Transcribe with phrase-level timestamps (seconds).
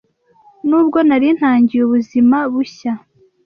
[0.67, 2.93] Nubwo nari ntangiye ubuzima bushya